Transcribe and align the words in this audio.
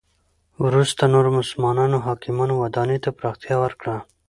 وروسته 0.65 1.03
نورو 1.13 1.29
مسلمانو 1.39 2.03
حاکمانو 2.05 2.53
ودانی 2.61 2.97
ته 3.03 3.09
پراختیا 3.19 3.55
ورکړه. 3.63 3.95